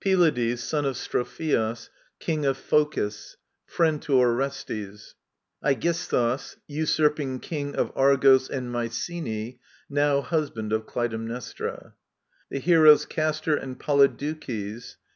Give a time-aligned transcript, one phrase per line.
[0.00, 1.88] Pyladbs, son ofStrophios,
[2.20, 5.16] King of Phocis; friend to Orestes.
[5.64, 9.58] Abgisthus, usurping King of Argos and Mycenae^
[9.88, 11.94] now husband• ofCfytemtiestra.
[12.50, 14.94] The Heroes Castor and Polydbuces.